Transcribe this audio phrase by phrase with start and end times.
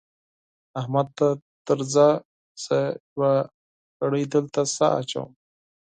[0.79, 1.27] احمده ته
[1.67, 2.07] درځه؛
[2.63, 2.77] زه
[3.13, 3.33] يوه
[3.99, 5.29] ګړۍ دلته سا اچوم.